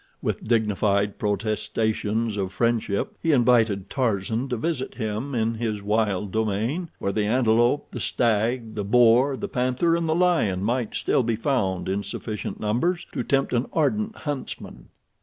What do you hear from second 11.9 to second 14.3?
sufficient numbers to tempt an ardent